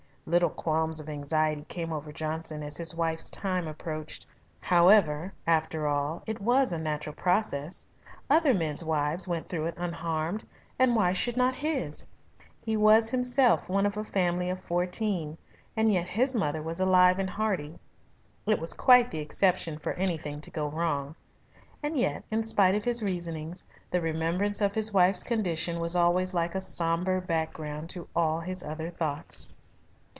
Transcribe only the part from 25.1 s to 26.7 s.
condition was always like a